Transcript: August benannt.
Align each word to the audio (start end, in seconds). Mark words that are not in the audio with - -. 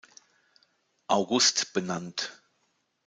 August 1.09 1.73
benannt. 1.73 2.31